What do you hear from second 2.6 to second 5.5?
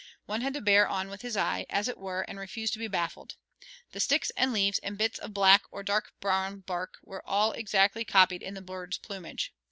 to be baffled. The sticks and leaves, and bits of